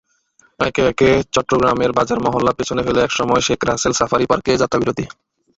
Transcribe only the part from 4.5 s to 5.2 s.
যাত্রাবিরতি।